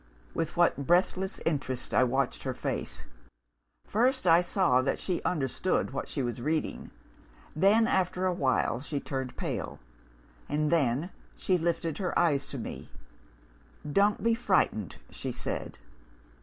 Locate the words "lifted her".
11.55-12.17